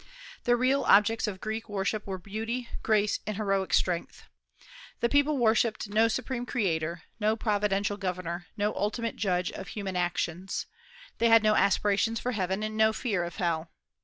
The 0.45 0.55
real 0.55 0.81
objects 0.81 1.27
of 1.27 1.39
Greek 1.39 1.69
worship 1.69 2.07
were 2.07 2.17
beauty, 2.17 2.67
grace, 2.81 3.19
and 3.27 3.37
heroic 3.37 3.71
strength. 3.71 4.23
The 4.99 5.09
people 5.09 5.37
worshipped 5.37 5.89
no 5.89 6.07
supreme 6.07 6.43
creator, 6.47 7.03
no 7.19 7.35
providential 7.35 7.97
governor, 7.97 8.47
no 8.57 8.73
ultimate 8.73 9.15
judge 9.15 9.51
of 9.51 9.67
human 9.67 9.95
actions. 9.95 10.65
They 11.19 11.29
had 11.29 11.43
no 11.43 11.53
aspirations 11.53 12.19
for 12.19 12.31
heaven 12.31 12.63
and 12.63 12.75
no 12.75 12.93
fear 12.93 13.23
of 13.23 13.35
hell. 13.35 13.69